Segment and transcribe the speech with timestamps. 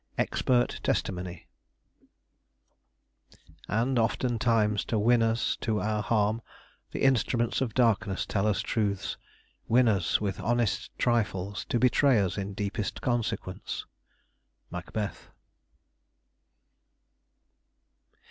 [0.17, 0.23] V.
[0.23, 1.45] EXPERT TESTIMONY
[3.67, 6.41] "And often times, to win us to our harm,
[6.91, 9.17] The instruments of darkness tell us truths;
[9.67, 13.85] Win us with honest trifles, to betray us In deepest consequence."
[14.71, 15.27] Macbeth.